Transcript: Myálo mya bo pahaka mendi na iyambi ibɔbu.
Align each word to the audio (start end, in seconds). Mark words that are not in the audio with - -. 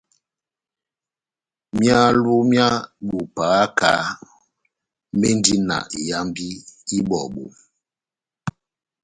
Myálo 1.77 2.33
mya 2.49 2.67
bo 3.07 3.19
pahaka 3.35 3.91
mendi 5.19 5.53
na 5.67 5.77
iyambi 5.99 6.47
ibɔbu. 6.97 7.45